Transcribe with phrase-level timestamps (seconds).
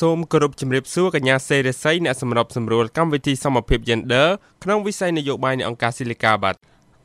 [0.00, 4.26] សូមគោរពជំរាបសួរកញ្ញាសេរីស័យអ្នកសម្របសម្រួលកម្មវិធីសមភាព Gender
[4.64, 6.56] ក្នុងវិស័យនយោបាយនៃអង្គការស៊ីលីកាបាទ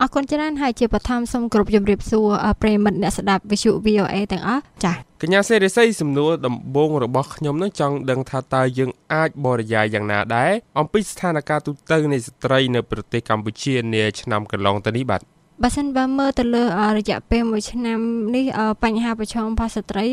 [0.01, 2.27] អរគុណច្រើនហើយជាបឋមសូមគោរពជំរាបសួរ
[2.61, 15.21] ប្រិយមិត្តអ្នកស្ដាប់វិទ្យុ VOA ទាំងអស់ចា៎កញ្ញាសេរីស័យសំណួរដំបូងរបស់ខ្ញុំនឹងចង់ដឹងថាតើយើងអាចបរិយាយយ៉ាងណាដែរអំពីស្ថានភាពទូទៅនៃស្ត្រីនៅប្រទេសកម្ពុជានាឆ្នាំកន្លងទៅនេះបាទ
[15.63, 16.63] បើសិនបើមើលទៅលើ
[16.97, 17.99] រយៈពេល1ឆ្នាំ
[18.35, 18.45] នេះ
[18.83, 20.05] បញ្ហាប្រឈមរបស់ស្ត្រី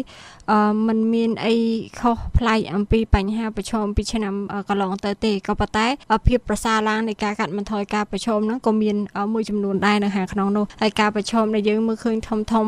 [0.86, 1.54] มันមានអី
[2.00, 4.34] ខុសប្លែកអំពីបញ្ហាប្រឈមពីឆ្នាំ
[4.68, 5.86] កន្លងទៅទេក៏ប៉ុន្តែ
[6.26, 8.96] ភាពប្រសើរឡើងនៃការកាត់បន្ថយការប្រឈមហ្នឹងក៏មាន
[9.34, 12.66] មួយចំនួនដែរនៅខាងក្នុងនោះហើយការប្រឈមដែលយើងមើលឃើញធំធំ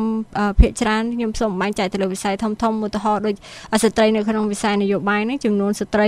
[0.59, 3.35] ភាគច្រើនខ្ញុំសូមបែងចែកទៅលើវិស័យធំធំឧទាហរណ៍ដូច
[3.83, 6.07] ស្ត្រីនៅក្នុងវិស័យនយោបាយហ្នឹងចំនួនស្ត្រី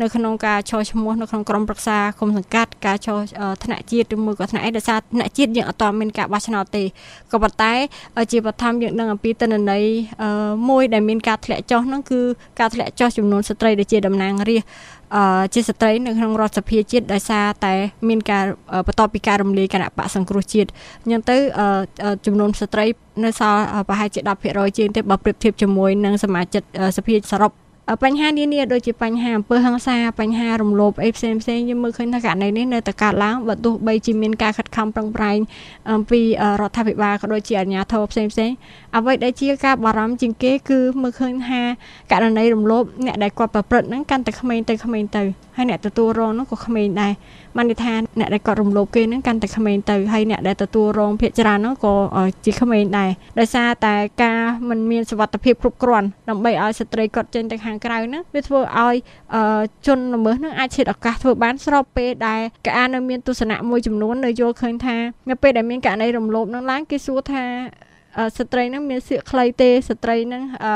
[0.00, 3.18] នៅក្នុងការចោះឈ្មោះនៅក្នុងក្រុមប្រឹក្សាគុំសង្កាត់ការចោះ
[3.64, 6.84] ថ្នាក់ជាតិឬមួយក៏ថ្នាក់អីដោយសារថ្នាក់ជាតិយើងអត់តមានការបោះឆ្នោតទេ
[7.32, 7.72] ក៏ប៉ុន្តែ
[8.32, 9.84] ជាបឋមយើងដឹងអំពីទិន្នន័យ
[10.68, 12.20] មួយដែលមានការធ្លាក់ចុះហ្នឹងគឺ
[12.60, 17.74] ការធ្លាក់ចុះចំនួនស្ត្រីដែលជាតំណាងរាស្ត្រអឺជាស្ត្រីនៅក្នុងរដ្ឋសភាជាតិដោយសារតែ
[18.08, 18.44] មានការ
[18.86, 20.70] បន្ទាប់ពីការរំលាយគណៈបកសង្គ្រោះជាតិ
[21.02, 21.36] អញ្ចឹងទៅ
[22.26, 22.84] ចំនួនស្ត្រី
[23.24, 26.62] នៅសល់ប្រហែលជា10%ជាងទេបើប្រៀបធៀបជាមួយនឹងសមាជិក
[26.96, 27.52] សភាសរុប
[28.04, 35.38] បញ្ហានានាដូចជាបញ្ហាអំពើហិង្សាបញ្ហារំលោភអីផ្សេងផ្សេងយើងមើលឃើញថាករណីនេះនៅតែកើតឡើងបើទោះបីជាមានការខិតខំប្រឹងប្រែង
[35.92, 36.20] អំពី
[36.60, 38.50] រដ្ឋាភិបាលក៏ដូចជាអាជ្ញាធរផ្សេងផ្សេង
[38.96, 41.60] អ្វីដែលជាការបារម្ភជាងគេគឺមើលឃើញថា
[42.12, 45.22] ករណីរំលោភអ្នកដែលគាត់ប្រព្រឹត្តហ្នឹងកាន់តែក្មេងទៅក្មេងទៅ
[45.56, 47.12] ហើយអ្នកទទួលរងហ្នឹងក៏ក្មេងដែរ
[47.56, 51.94] បានន័យថាអ្នកដែលគាត់រំលោភគេហ្នឹងកាន់តែក្មេងទៅហើយអ្នកដែលទទួលរងភាគច្រើនហ្នឹងក៏
[52.44, 58.94] ជាក្មេងដែរដោយសារតែការ មិនមានសុវត្ថិភាពគ្រប់គ្រាន់ដើម្បីឲ្យស្ត្រីគាត់ចេញទៅខាងក្រៅហ្នឹងវាធ្វើឲ្យ
[59.86, 64.96] ជនល្មើសហ្នឹងអាចឈិតឱកាសធ្វើបានស្របពេលដែលកានៅមានទស្សនៈមួយចំនួននៅយល់ឃើញថា
[65.30, 67.44] នៅពេលដែលមានករណីរំលោភហ្នឹងឡើងគេសួរថា
[68.38, 70.72] ស្ត្រីហ្នឹងមានសៀកខ្លីទេស្ត្រីហ្នឹងអឺ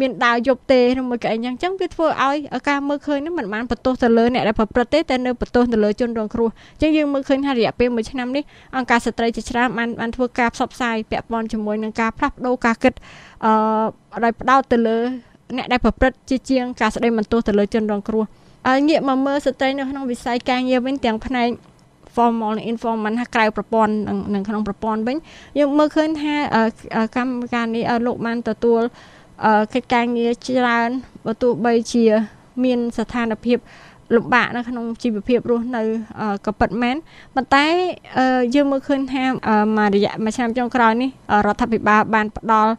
[0.00, 2.36] មានដាវយប់ទេឬមួយក៏អីចឹងចឹងវាធ្វើឲ្យ
[2.68, 6.48] ការមើលឃើញហ្នឹងមិនបានបន្ទោសទៅលើអ្នកដែលប្រព្រឹត្តទេតែនៅបន្ទោសទៅលើជនរងគ្រោះ
[6.82, 8.44] ចឹងយើងមើលឃើញថារយៈពេល1ឆ្នាំនេះ
[8.76, 12.92] អង្គការស្ត្រីជាច្រើនបានបានធ្វើការផ្សព្វផ្សាយពាក់ព័ន្ធជាមួយនឹងការផ្លាស់ប្ដូរការគិត
[13.44, 13.52] អឺ
[14.24, 14.98] ដោយផ្ដោតទៅលើ
[15.56, 18.24] អ្នកដែលប្រព្រឹត្តជាជាងការស្ដីបន្ទោសទៅលើជនរងគ្រោះ
[18.68, 21.48] ហើយងាកមកមើលស្ត្រីនៅក្នុងវិស័យការងារវិញទាំងផ្នែក
[22.14, 23.92] formal និង informal ថាក្រៅប្រព័ន្ធ
[24.34, 25.16] និងក្នុងប្រព័ន្ធវិញ
[25.58, 26.34] យើងមើលឃើញថា
[27.16, 28.82] កម្មការនេះលោកបានទទួល
[29.74, 30.90] កិច្ចការងារច្រើន
[31.24, 32.04] បើទោះបីជា
[32.64, 33.58] មានស្ថានភាព
[34.16, 35.82] លំបាកនៅក្នុងជីវភាពរស់នៅ
[36.46, 36.96] ក៏ពិតមែន
[37.34, 37.66] ប៉ុន្តែ
[38.54, 39.24] យើងមើលឃើញថា
[39.78, 41.10] មួយរយៈមួយឆ្នាំចុងក្រោយនេះ
[41.46, 42.72] រដ្ឋាភិបាលបានផ្ដល់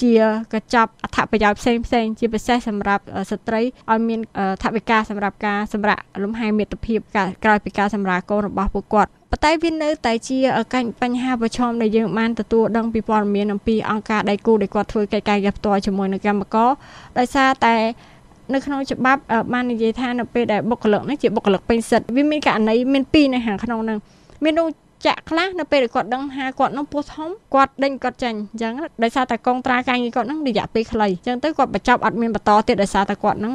[0.00, 0.12] ជា
[0.52, 3.60] កញ្ចប់អត្ថប្រយោជន៍ផ្សេងផ្សេងជាពិសេសសម្រាប់ស្ត្រី
[3.90, 4.20] ឲ្យមាន
[4.62, 6.98] ថវិកាសម្រាប់ការសម្រាប់លំហែមាតុភាព
[7.44, 10.38] ក្រោយពីការសម្រាប់កូនរបស់ពួកគាត់ប៉ុន្តែវានៅតែជា
[11.02, 16.70] បញ្ហាប្រឈមដែលយើងបានទទួលដឹងពីព័ត៌មានអំពីអង្គការដៃគូដែលគាត់ធ្វើកិច្ចការងារផ្ទាល់ជាមួយនឹងកម្មករ
[17.18, 17.76] ដោយសារតែ
[18.54, 19.20] នៅក្នុងច្បាប់
[19.52, 23.98] បាននិយាយថានៅពេលដែលបុគ្គលិកនេះជាបុគ្គលិកពេញសិទ្ធិវាមានករណីមានពីរនៅខាងក្នុងហ្នឹង
[24.44, 24.68] មាននោះ
[25.06, 28.72] ចាក់ខ្លះនៅពេលគាត់ដឹងថាគាត់នឹងពោះធំគាត់ដេញគាត់ចាញ់អញ្ចឹង
[29.02, 33.52] ដោយសារតែកងត្រាការងារគាត់នឹងរយៈពេលខ្លីអញ្ចឹងទៅគាត់បញ្ចប់អត់មានបន្តទៀតដោយសារតែគាត់នឹង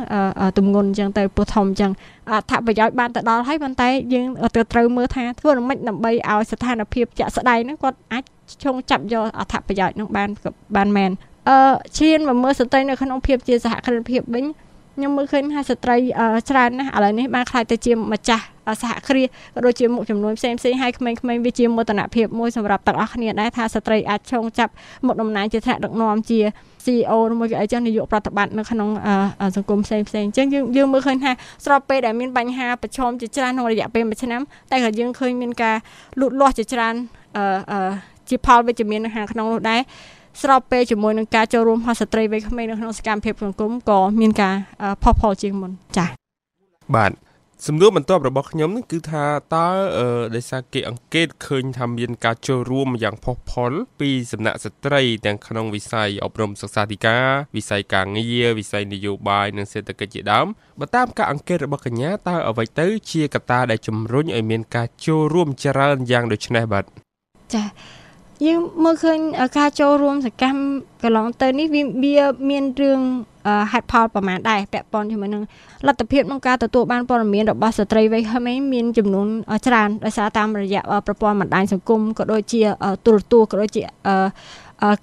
[0.57, 1.91] ទម្ងន់អញ្ចឹងទៅពោះធំអញ្ចឹង
[2.31, 8.23] អត្ថប្រយោជន៍បានទៅដល់ហើយប៉ុន្តែយើងទៅត្រូវមើលថាធ្វើយ៉ាងម៉េចដើម្បីឲ្យស្ថានភាពជាក់ស្ដែងហ្នឹងគាត់អាច
[8.63, 10.29] ឈងចាប់យកអត្ថប្រយោជន៍នឹងបាន
[10.75, 11.11] បានមែន
[11.49, 14.45] អឺឈានមកមើលស្ត្រីនៅក្នុងភាពជាសហគ្រិនភាពវិញ
[14.95, 15.95] ខ្ញុំមើលឃើញថាស្ត្រី
[16.49, 18.43] ច្រើនណាស់ឥឡូវនេះបានខ្លាយទៅជាម្ចាស់
[18.81, 24.71] សហគ្រាសក៏ដូចជាមុខចំនួនផ្សេងផ្សេងហើយក្មេងៗវាជាមោទនភាពមួយសម្រាប់ទាំងអស់គ្នាដែរថាស្ត្រីអាចឈោងចាប់
[25.05, 26.39] មុខតំណែងជាថ្នាក់ដឹកនាំជា
[26.85, 28.89] CEO មួយក៏អីចឹងនាយកប្រតិបត្តិនៅក្នុង
[29.55, 31.31] សង្គមផ្សេងផ្សេងអញ្ចឹងយើងយើងមើលឃើញថា
[31.65, 35.75] ស្របពេលដែលមានបញ្ហាប្រឈមជាច្រើនក្នុងរយៈពេល1ឆ្នាំតែក៏យើងឃើញមានការ
[36.19, 36.95] លូតលាស់ជាច្រើន
[37.37, 37.91] អឺ
[38.29, 39.81] ជាផលវិជ្ជមាននៅខាងក្នុងនោះដែរ
[40.41, 44.55] ស្របពេលជាមួយនឹងការចូលរួមរបស់ស្ត្រីវ័យក្មេងនៅក្នុងសកម្មភាពសង្គមក៏មានការ
[45.03, 46.09] ផុសផុលជាងមុនចា៎
[46.95, 47.11] បាទ
[47.67, 49.69] សំណួរបន្ទាប់របស់ខ្ញុំនឹងគឺថាតើ
[50.35, 60.47] ដោយសារគេអង្កេតឃើញថាមានការចូលរួមយ៉ាងផុសផុលពីសំណាក់ស្ត្រីទាំងក្នុងវិស័យអប់រំសិក្សាធិការវិស័យការងារវិស័យនយោបាយនិងសេដ្ឋកិច្ចជាដើម
[60.79, 66.85] បើតាមការអង្កេតរបស់កញ្ញាតើអ្វីទៅជាកត្តាដែលជំរុញឲ្យមានការចូលរួមច្រើនយ៉ាងដូចនេះបាទ
[67.53, 68.02] ចា៎
[68.47, 69.19] យើងមើលឃើញ
[69.57, 70.59] ការចូលរួមសកម្ម
[71.03, 71.83] កន្លងទៅនេះវា
[72.49, 72.99] មានរឿង
[73.71, 75.43] ហេតុផលប្រមាណដែរពាក់ព័ន្ធជាមួយនឹង
[75.87, 79.27] លទ្ធភាពក្នុងការទទួលបានព័ត៌មានរបស់ស្ត្រីវ័យក្មេងមានចំនួន
[79.67, 82.61] ច្រើនដោយសារតាមរយៈប្រព័ន្ធបណ្ដាញសង្គមក៏ដូចជា
[83.05, 83.83] ទូរទស្សន៍ក៏ដូចជា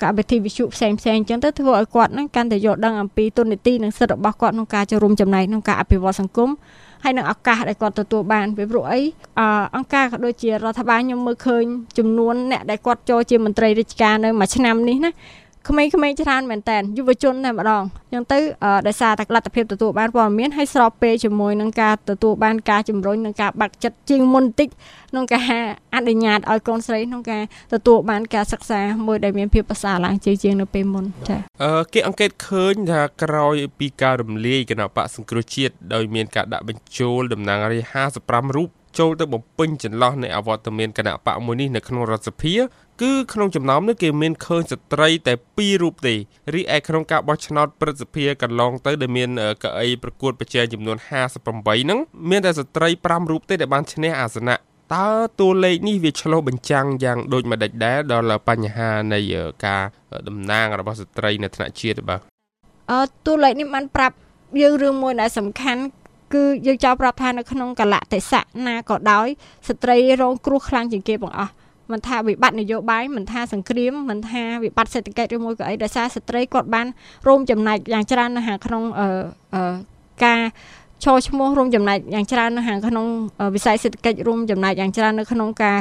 [0.02, 6.50] កម្មវិធីវិទ្យុផ្សេងផ្សេងអញ្ចឹងទៅធ្វើឲ្យគាត់នឹងកាន់តែយល់ដឹងអំពីទុននីតិនិងសិទ្ធិរបស់គាត់ក្នុងការចូលរួមចំណែកក្នុងការអភិវឌ្ឍសង្គម
[7.02, 9.00] ហើយនឹងឱកាសដែលគាត់ទទួលបានពីព្រោះអី
[9.76, 11.64] អង្គការក៏ដូចជារដ្ឋបាលខ្ញុំមើលឃើញ
[11.98, 15.10] ចំនួនអ្នកដែលគាត់ចូលជាមន្ត្រីរាជការនៅមួយឆ្នាំនេះណា
[15.70, 15.90] ក្មេងៗ
[16.20, 18.38] ច្រើនមែនតើយុវជនតែម្ដងអញ្ចឹងទៅ
[18.86, 24.68] ដោយសារតែលទ្ធភាពទទួលបានព័ត៌មានហើយស្របពេលជាមួយនឹងការទទួលបានការជំរុញនិងការបាក់ចិត្តជាងមុនបន្តិច
[25.10, 25.44] ក្នុងការ
[25.94, 42.54] អនុញ្ញាតឲ្យកូនស្រីក្នុងការទទួលបានការសិក្សាមួយដែលមានភាពប្រសើរឡើងជាជាងនៅពេលមុនចា៎អឺគេអង្កេតឃើញថាក្រោយពីការរំលាយគណៈបកសង្គ្រោះជាតិដោយមានការដាក់បញ្ចូលតំណាងរាស្ត្រ55រូបចូលទៅបំពេញចន្លោះនៃអវត្តមានគណៈបកមួយនេះនៅក្នុងរដ្ឋសភា
[43.02, 46.14] គឺក្នុងចំណោមនេះគេមានឃើញស្ត្រីតែ2រូបទេ
[46.54, 49.28] រីឯក្នុងការបោះឆ្នោតព្រឹទ្ធសភាកន្លងទៅដែលមាន
[49.62, 50.96] កៅអីប្រកួតប្រជែងចំនួន
[51.40, 51.98] 58ហ្នឹង
[52.30, 54.54] មានតែស្ត្រី5រូបទេដែលបានឈ្នះអាសនៈ
[54.94, 55.08] តើ
[55.40, 59.20] តួលេខនេះវាឆ្លុះបញ្ចាំងយ៉ាងដូចម្ដេចដែរដល់បញ្ហានៃ
[59.66, 59.82] ការ
[60.28, 62.20] តំណាងរបស់ស្ត្រីនៅថ្នាក់ជាតិបាទ
[62.92, 64.14] អឺតួលេខនេះបានប្រាប់
[64.60, 65.82] យើងរឿងមួយដែលសំខាន់
[66.34, 69.26] គឺយើងចោលប្រាប់ថានៅក្នុងកលៈទេសៈណាក៏ដោយ
[69.68, 71.52] ស្ត្រីរងគ្រោះខ្លាំងជាងគេបងអស់
[71.92, 76.86] មិនថាវិបត្តិនយោបាយមិនថាសង្គ្រាមមិនថាវិបត្តិសេដ្ឋកិច្ចឬមួយក៏អីដោយសារស្ត្រីគាត់បាន
[77.26, 79.74] រួមចំណែកយ៉ាងច្រើននៅក្នុងអឺ
[80.24, 80.40] ការ
[81.04, 83.06] ឈរឈ្មោះរួមចំណែកយ៉ាងច្រើននៅក្នុង
[83.54, 85.78] វិស័យសេដ្ឋកិច្ចរួមចំណែកយ៉ាងច្រើននៅក្នុងការ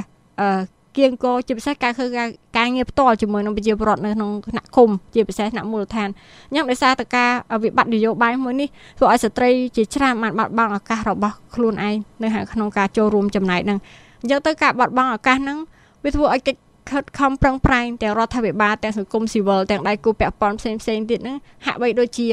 [0.98, 2.28] គៀងកជាពិសេសការធ្វើការ
[2.58, 6.10] ការងារផ្ទាល់ជាមួយនឹងប្រជាពលរដ្ឋនៅក្នុងថ្នាក់ឃុំជាពិសេសថ្នាក់មូលដ្ឋាន
[6.50, 7.32] អញ្ចឹងដោយសារតែការ
[7.64, 13.80] វិបត្តិនយោបាយមួយនេះធ្វើឲ្យស្ត្រីជាច្រើនបានបាត់បង់ឱកាសរបស់ខ្លួនឯងនៅក្នុងការចូលរួមចំណែកហ្នឹង
[14.22, 15.58] អញ្ចឹងទៅការបាត់បង់ឱកាសហ្នឹង
[16.04, 16.60] វាធ្វើឲ្យកិច្ច
[16.92, 22.28] ខិតខំប្រឹងប្រែងទាំងរដ្ឋាភិបាលទាំងសង្គមស៊ីវិលទាំងដៃគូពាក់ព័ន្ធផ្សេងផ្សេងទៀតហ្នឹងហាក់បីដូចជា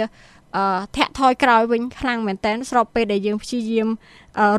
[0.57, 3.89] អឺធាក់ថយក្រោយវិញខ្លាំងមែនតើស្របពេលដែលយើងព្យាយាម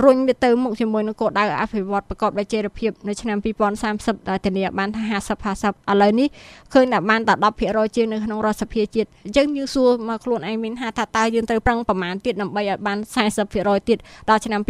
[0.04, 3.38] រុញវាទៅមុខជាមួយនឹងគោលដៅអភិវឌ្ឍប្រកបដោយចីរភាពនៅឆ្នាំ
[3.84, 6.28] 2030ដែលធានាបានថា50 50ឥឡូវនេះ
[6.74, 7.34] ឃើញតែបានតែ
[7.66, 12.98] 10%ជាងនៅក្នុងរដ្ឋសភាជាតិអញ្ចឹងយើងសួរមកខ្លួនឯងមានថាតើយើងត្រូវប្រឹងប្រមាណទៀតដើម្បីឲ្យបាន
[13.44, 13.98] 40%ទៀត
[14.30, 14.62] ដល់ឆ្នាំ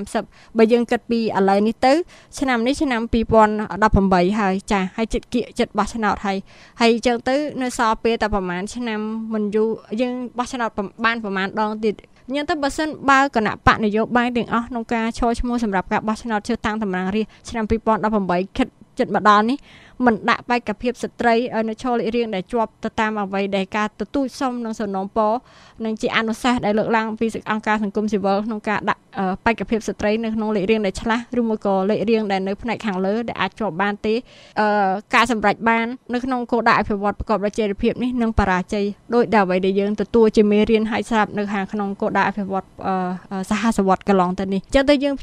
[0.00, 1.92] 2030បើយើងគិតពីឥឡូវនេះទៅ
[2.38, 3.02] ឆ្នាំនេះឆ្នាំ
[3.70, 6.38] 2018ហើយចាហើយចិត្តគៀកចិត្តបោះឆ្នោតហើយ
[6.80, 9.00] ហើយអញ្ចឹងទៅនៅសល់ពេលតែប្រហែលឆ្នាំ
[9.34, 9.68] មិនយូរ
[10.00, 10.68] យើងបោះឆ្នោត
[11.04, 11.94] បានប្រហែលដងទៀត
[12.34, 17.64] ញ៉ឹងទៅបើសិនបើគណៈបកនយោបាយទាំងអស់ក្នុងការឈរឈ្មោះសម្រាប់ការបោះឆ្នោតជ្រើសតាំងតំណាងរាស្ត្រឆ្នាំ
[18.10, 18.68] 2018ខិត
[18.98, 19.58] ចិត្តមកដល់នេះ
[20.06, 25.32] មិនដាក់បេក្ខភាពស្ត្រីឲ្យនៅឈរលេខរៀងដែលជាប់ទៅតាមអ្វីដែលការទទូចសុំនឹងសំណូមពរ
[25.84, 29.00] និងជាអនុសាសន៍ដែលលើកឡើងពីអង្គការសង្គមស៊ីវិលក្នុងការដាក់
[29.44, 34.14] បេក្ខភាពស្ត្រីនៅក្នុងលេខរៀងដែលឆ្លាស់ឬមួយក៏លេខរៀងដែលនៅផ្នែកខាងលើដែលអាចជាប់បានទេ
[35.14, 38.84] ការសម្រេចបាននៅក្នុងគោលដៅអភិវឌ្ឍប្រកបដោយចីរភាពនេះនឹងបរាជ័យ
[39.14, 42.66] ដោយដែលអ្វីដែលយើងទទួលជាមេរៀនឲ្យស្រាប់នៅខាងក្នុងគោលដៅអភិវឌ្ឍ
[43.50, 45.14] សហសវត្តកន្លងទៅនេះចឹងទៅយើង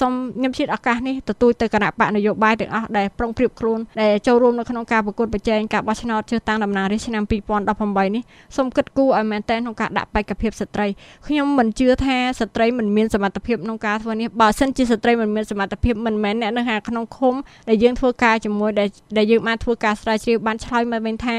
[0.00, 7.22] សូមខ្ញុំជិតឱកាសនេះទទួលទៅគណៈបកនយោបាយទាំងអស់ដែលប្រុងប្រៀបខ្លួនដែលចូលរួមនៅក្នុងការប្រកួតប្រជែងការបោះឆ្នោតជ្រើសតាំងតំណាងរាស្ត្រឆ្នាំ
[7.70, 8.22] 2018នេះ
[8.56, 10.86] សូមគិតគូរឲ្យមែនទែនក្នុងការដាក់បេក្ខភាពស្ត្រី
[11.26, 17.34] ខ្ញុំមិនជឿថាស្ត្រីមិនមានសមត្ថភាពក្នុងការធ្វើនេះបើសិនជាស្ត្រីមិនមានសមត្ថភាពមិនមែនអ្នកនៅក្នុងឃុំ
[17.68, 18.70] ដែលយើងធ្វើការជាមួយ
[19.18, 21.34] ដែលយើងបានធ្វើការស្រាវជ្រាវបានឆ្លើយមកវិញថា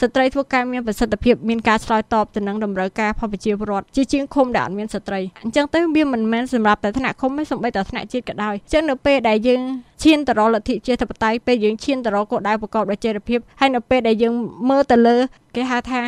[0.00, 9.60] ស្ត្រីធ្វើការមានប្រសិទ្ធភាពមានការឆ្លើយតបទៅនឹងតម្រូវការផលប្រជាពលរដ្ឋជាជាងឃុំដែលអត់មានស្ត្រីអញ្ចឹងទៅវាមិនមែនសម្រាប់តែថ្នាក់ឃុំទេសូម្បីតែថ្នាក់ជាតិក៏ដោយអញ្ចឹងនៅពេលដែលយើង
[10.02, 14.34] ឈានទៅរកលទ្ធិជាធិបតេយ្យពេលយើងឈានទៅរកគោលដៅប្រកបដោយចីរភាពហើយនៅពេលដែលយើង
[14.70, 15.16] មើលទៅលើ
[15.56, 16.02] គេហៅថា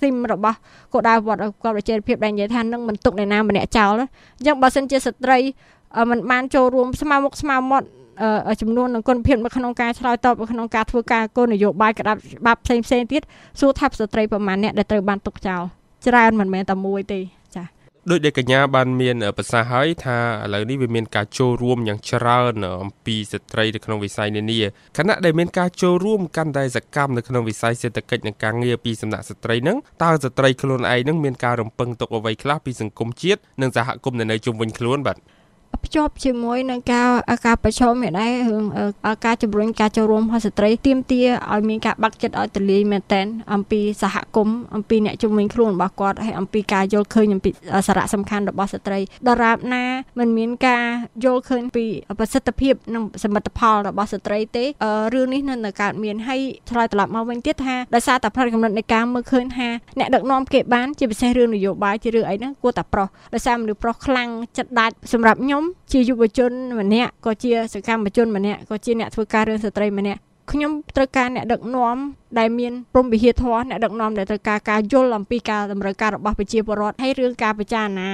[0.00, 0.56] ស៊ីមរបស់
[0.92, 5.38] គោលដៅវត្តប្រកបដោយចីរភាពដែលនិយាយថានឹងមិនទុកអ្នកណាម្នាក់ចោលអញ្ចឹងបើសិនជាស្ត្រី
[6.10, 7.86] មិនបានចូលរួមស្មើមុខស្មើមាត់
[8.60, 13.22] ចំនួននិងគុណភាពនៅក្នុងការឆ្លើយតបនៅក្នុងការធ្វើការគោលនយោបាយក្តាប់ច្បាប់ផ្សេងផ្សេងទៀត
[13.60, 15.62] សួរថាស្ត្រីប្រមាណអ្នកដែលត្រូវបានទុកចោល
[16.06, 17.20] ច្រើនមិនមែនតែមួយទេ
[18.08, 22.54] ដោយដែលកញ្ញាបានមានប្រសាសន៍ហើយថាឥឡូវនេះវាមានការចូលរួមយ៉ាងច្រើន
[22.84, 24.60] អំពីស្ត្រីនៅក្នុងវិស័យនានា
[24.98, 35.18] ខណៈដែលមានការចូលរួមកាន់តែសកម្មនៅក្នុងវិស័យសេដ្ឋកិច្ចនិងការងារពីសំណាក់ស្ត្រីនឹងតើស្ត្រីខ្លួនឯងនឹងមានការរំពឹងទុកអ្វីខ្លះពីសង្គមជាតិនិងសហគមន៍នៅជុំវិញខ្លួនបាទ
[35.84, 37.08] ភ្ជាប់ជាមួយនឹងការ
[37.46, 38.64] ការប្រឈមនេះដែររឿង
[39.26, 47.50] ការជំរុញការចូលរួមរបស់ស្ត្រីទាមទារឲ្យមានការបាក់ចិត្តឲ្យទលាយមែនតែនអំពីសហគមន៍អំពីអ្នកជំនាញខ្លួនរបស់គាត់ហើយអំពីការយល់ឃើញអំពី
[47.86, 48.98] សារៈសំខាន់របស់ស្ត្រី
[49.28, 49.84] ដរាបណា
[50.18, 50.84] មិនមានការ
[51.24, 51.84] យល់ឃើញពី
[52.18, 54.64] ប្រសិទ្ធភាពនិងសមិទ្ធផលរបស់ស្ត្រីទេ
[55.14, 65.59] រឿងនេះនៅតែកើតមានហើយឆ្លើយត្រឡប់មកវិញទៀតថាដោយសារតែផ្នែកកំណត់នៃការមើលឃើញថាអ្នកដឹកនាំគេបានជាពិសេសរឿងនយោបាយជារឿងអីហ្នឹងគួរតែប្រុសដោយសារមនុស្សប្រុសខ្លាំងចិត្តដាច់សម្រាប់ខ្ញុំ
[65.92, 70.20] ជាយុវជនម្នាក់ក៏ជាសកម្មជនម្នាក់ក៏ជាអ្នកធ្វើការរឿងស្ត្រីម្នាក់
[70.52, 71.96] ខ្ញុំត្រូវការអ្នកដឹកនាំ
[72.38, 78.08] ដែលមានព្រមវិហារធម៌អ្នកដឹកនាំដែលត្រូវការការយល់អំពីការតម្រូវការរបស់ប្រជាពលរដ្ឋហើយរឿងការពិចារណា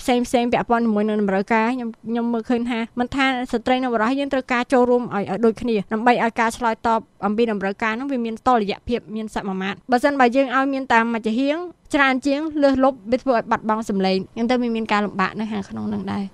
[0.00, 11.56] ផ្សេងផ្សេងពាក់ព័ន្ធជាមួយនឹងតម្រូវការខ្ញុំខ្ញុំមើលឃើញថាមិនថាស្ត្រីនិងបុរសយើងត្រូវការចូលរួមឲ្យដូចគ្នាដើម្បីឲ្យការឆ្លើយតបអំពីតម្រូវការនោះវាមានតលយៈភាពមានសមមាត្របើមិនបើយើងឲ្យមានតាមមជ្ឈហៀង
[11.94, 16.24] ច្រើនជាងលើសលប់វាធ្វើឲ្យបាត់បង់សម្លេងអញ្ចឹងទៅវាមានការលំបាកនៅខាងក្នុងនឹងដែរ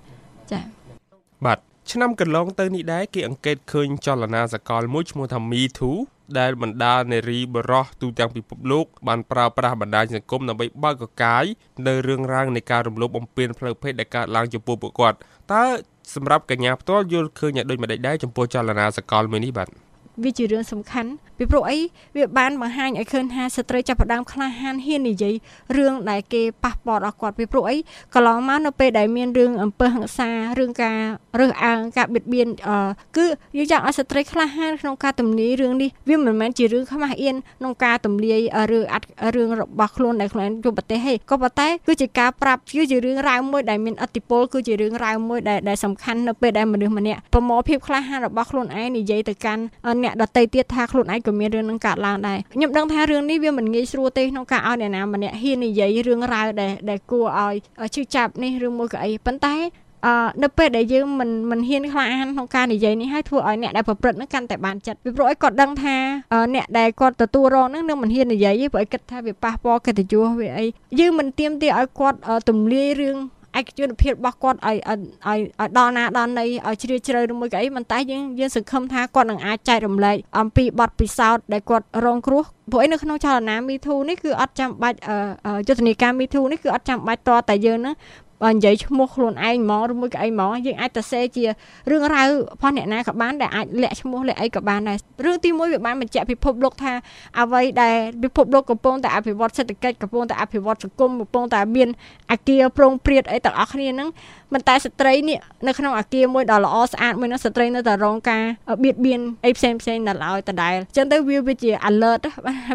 [0.51, 0.63] ចា៎
[1.45, 1.59] បាទ
[1.91, 5.99] ឆ្នាំកន្លងទៅនេះដែរគេអង្កេតឃើញចលនាសកលមួយឈ្មោះថា Me Too
[6.39, 11.45] ដែលបណ្ដានារីបរោះទូទាំងពិភពលោកបានប្រើប្រាស់បណ្ដាញសង្គមដើម្បីបើកកកាយ
[11.87, 15.17] នៅរឿងរ៉ាវនៃការរំលោភបំពានផ្លូវភេទដែលកើតឡើងចំពោះពួកគាត់
[15.53, 15.63] តើ
[16.15, 19.69] សម្រាប់កញ្ញាផ្ទាល់យល់ឃើញយ៉ាងដូចម្ដេចដែរចំពោះចលនាសកលមួយនេះបាទ
[20.23, 21.79] វាជារឿងសំខាន់ពីព្រោះអី
[22.15, 25.33] វាបានបង្ហាញឲ្យឃើញថាស្ត្រីចាប់ផ្ដើមក្លាហានហ៊ាននិយាយ
[25.77, 27.77] រឿងដែលគេប៉ះពាល់ដល់គាត់ពីព្រោះអី
[28.15, 30.29] កន្លងមកនៅពេលដែលមានរឿងអំពើហិង្សា
[30.59, 30.97] រឿងការ
[31.39, 32.47] រើសអើងការបៀតបៀន
[33.17, 33.25] គឺ
[33.57, 38.39] យើងចង់ឲ្យស្ត្រីក្លាហានក្នុងការទម្លាយរឿងនេះវាមិនមែនជារឿងខ្មាស់អៀនក្នុងការទម្លាយ
[38.71, 49.63] រឿងអត់រឿងរបស់ខ្លួនដែលខ្លួនជួបប្រទេសទេក៏ប៉ុន្តែគឺជាការប្រាប់គឺជារឿងរ៉ាវមួយដែលមានអតិពលគឺជារឿងរ៉ាវមួយដែលដែលសំខាន់នៅពេលដែលមនុស្សម្នាក់ប្រមូលភាពក្លាហានរបស់ខ្លួនឯងនិយាយទៅកាន់
[50.03, 57.55] អ្នកដតីទៀតថាខ្លួនឯងក៏មានរឿងនឹងកើតឡើងដែរខ្ញុំដឹងថារឿងនេះវាមិនងាយស្រួលទេក្នុងការឲ្យអ្នកណាម្នាក់ហ៊ាននិយាយរឿងរ៉ាវដែលដែលគួរឲ្យ
[57.95, 59.55] ឈឺចាប់នេះឬមួយក៏អីប៉ុន្តែ
[60.05, 65.95] អឺនៅពេលដែលយើងមិនមិនហ៊ានខ្លាហានក្នុងការនិយាយនេះហើយធ្វើឲ្យអ្នកដែលប្រព្រឹត្តនឹងកាន់តែបានចិត្តពីព្រោះឲ្យគាត់ដឹងថា
[66.55, 70.65] អ្នកដែលគាត់ទទួលរងនឹងនឹងមិនហ៊ាននិយាយទេព្រោះឲ្យគិតថាវាប៉ះពាល់កិត្តិយសវាអី
[70.99, 72.17] យើងមិនទៀមទាឲ្យគាត់
[72.49, 73.17] ទម្លាយរឿង
[73.59, 84.97] ឯកជនភាពរបស់គាត់ឲ្យឲ្យឲ្យដល់ណាដល់ណីឲ្យជ្រាលជ្រៅឬមួយក៏អីមិនតែយើងយើងសង្ឃឹមថាគាត់នឹងអាចចែករំលែកអំពីបទពិសោធន៍ដែលគាត់រងគ្រោះព្រោះឯនៅក្នុងចលនា Me Too នេះគឺអត់ចាំបាច់
[85.67, 87.95] យុទ្ធនាការ Me Too នេះគឺអត់ចាំបាច់តតែយើងនឹង
[88.43, 91.45] បើនិយាយឈ្មោះខ្លួនឯងហ្មងឬមួយក៏អីហ្មងយើងអាចទៅសេជា
[91.91, 96.93] រឿងរ៉ាវរបស់អ្នកណាក៏បានដែលអាចលាក់ឈ្មោះលាក់អីក៏បានដែររឿងទី1វាបានបញ្ជាក់ពិភពលោកថា
[97.39, 101.89] អ្វីដែលពិភពលោកកំពុងតែអភិវឌ្ឍសេដ្ឋកិច្ចកំពុងតែអភិវឌ្ឍសង្គមកំពុងតែមាន
[102.31, 104.09] អាគារប្រងព្រាតអីទាំងអស់គ្នាហ្នឹង
[104.53, 108.43] មិនតែស្ត្រីនេះនៅក្នុងអាគារមួយដ៏ល្អស្អាតមួយនោះស្ត្រីនៅតែរងការ
[108.83, 112.23] បៀតបៀនអីផ្សេងផ្សេងនៅឡើយដដែលអញ្ចឹងទៅវាវាជា alert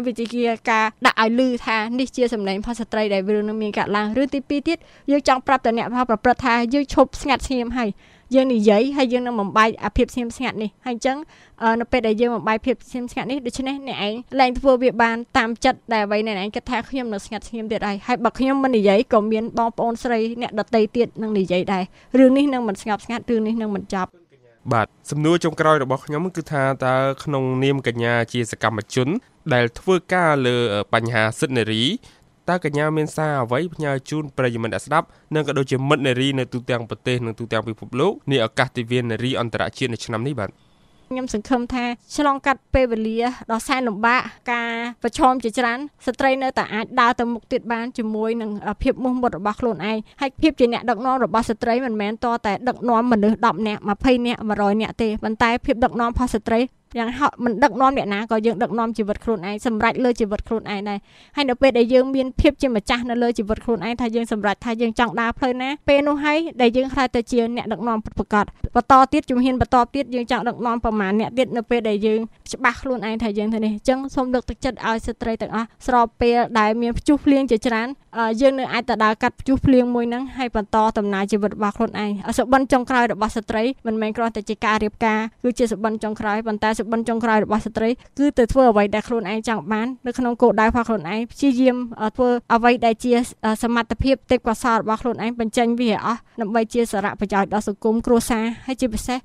[0.05, 0.25] វាជា
[0.69, 4.77] ការដាក់ឲ្យលឺថានេះជាសម្លេងរបស់ស្ត្រីដែលរឿងនឹងមានកាត់ឡើងឬទី2ទៀត
[5.11, 7.89] យើងចង់ប្រាប់ទៅអ្នកផលប្រព្រឹត្តថាយើងឈប់ស្ងាត់ស្ងៀមហើយ
[8.35, 11.17] យើងនិយាយហើយយើងនឹងបំបាយអាភាពស្ងៀមស្ងាត់នេះហើយអញ្ចឹង
[11.81, 21.83] នៅពេលដែលយើងបំបាយភាពស្ងៀមស្ងាត់នេះដូច្នេះអ្នកឯងឡើងធ្វើវាបានតាមចិត្តដែលអ្វីអ្នកឯងគិតថាខ្ញុំនៅស្ងាត់ស្ងៀមទៀតហើយហើយបើខ្ញុំមិននិយាយក៏មានបងប្អូនស្រីអ្នកដតីទៀតនឹងនិយាយដែរ
[22.19, 24.09] រឿងនេះនឹងមិនស្ងប់ស្ងាត់រឿងនេះនឹងមិនចប់
[24.73, 29.07] បាទសំណួរចុងក្រោយរបស់ខ្ញុំគឺថាតើក្នុងនាមកញ្ញាជាសកម្មជន
[29.53, 30.55] ដែលធ្វើការលើ
[30.93, 31.83] បញ្ហាសិទ្ធិនារី
[32.49, 40.49] តើកញ្ញាមានសារអ្វីផ្ញើជូនប្រិយមិត្តអ្នកស្ដាប់និងក៏ដូចជាមិត្តនារីនៅទូទាំងប្រទេសនិងទូទាំងពិភពលោកនាឱកាសទិវានារីអន្តរជាតិនៅឆ្នាំនេះបាទ
[41.09, 43.19] ខ្ញុំសង្ឃឹមថាឆ្លងកាត់ពេលវេលា
[43.51, 44.71] ដ៏សែនលំបាកការ
[45.03, 48.51] ប្រឈមជាច្រើនស្ត្រីនៅតែអាចដើរទៅមុខទៀតបានជាមួយនឹង
[48.83, 56.59] ភាពមោះមុតរបស់ខ្លួនឯងហើយភាពជាអ្នកដឹកនាំរបស់ស្ត្រីមិនមែនតតែដឹកនាំមនុស្ស10នាក់20នាក់100នាក់ទេប៉ុន្តែភាពដឹកនាំរបស់ស្ត្រី
[56.97, 60.99] យ៉ាងហោចមិនដឹកនាំអ្នកណាក៏យើងដឹកនាំជីវិតខ្លួនឯងសម្រេចលើជីវិតខ្លួនឯងដែរ
[61.35, 72.19] ហើយនៅពេលដែលយើងមានភាពជាម្ចាស់នៅលើជីវិតខ្លួនឯងថាយើងសម្រេចថាយើងចង់ដើរផ្លូវណាពេលនោះហើយដែលយើងខ្លាចទៅជាអ្នកដឹកនាំពិតប្រាកដបន្តទៀតជំហានបន្តទៀតយើងចង់ដឹកនាំប្រមាណអ្នកទៀតនៅពេលដែលយើង
[72.53, 77.87] ច្បាស់ខ្លួនឯងថាយើងទៅនេះអញ្ចឹងសូមលើកទឹកចិត្តឲ្យស្ត្រីទាំងអស់ស្របពេលដែលមានព្យុះភ្លៀងជាច្រើន
[78.41, 91.75] យើងនៅអាចទៅដើរកាត់ព្យុះភ្លៀងមួយហ្នឹងហើយបន្តដំណើរជីវិតរបស់ខ្លួនឯងសុបិនចុងក្រោយរបស់ស្ត្រីមិនមែនគ្រាន់តែជាការរៀបការគឺជាសុបិនចុងក្រោយប៉ុន្តែសុបិនចុងក្រោយរបស់ស្ត្រីគឺទៅធ្វើអ្វីដែលខ្លួនឯងចង់បាននៅក្នុងគោលដៅរបស់ខ្លួនឯងព្យាយាម
[92.15, 93.13] ធ្វើអ្វីដែលជា
[93.63, 99.19] សមត្ថភាពទេពកោសល្យរបស់ខ្លួនឯងបញ្ចេញវាឲ្យអស់ដើម្បីជាសារៈប្រយោជន៍ដល់សង្គមគ្រួសារហើយជាពិសេស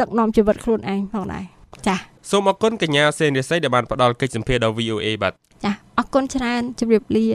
[0.00, 1.44] ដឹកនាំជីវិតខ្លួនឯងផងដែរ
[1.86, 1.98] ចា៎
[2.30, 5.32] សូមអរគុណកញ្ញាសេនរិស័យដែលបានផ្ដល់កិច្ចសម្ភារដល់ VOA បាទ
[5.64, 7.26] ចា៎អរគុណច្រើនជម្រាបលា